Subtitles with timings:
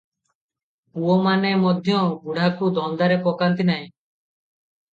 [0.99, 3.87] ପୁଅମାନେ ମଧ୍ୟ ବୁଢ଼ାକୁ ଧନ୍ଦାରେ ପକାନ୍ତି ନାହିଁ।